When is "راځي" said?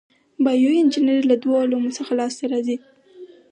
2.51-2.77